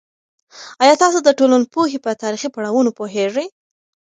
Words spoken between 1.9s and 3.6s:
په تاریخي پړاوونو پوهیږئ؟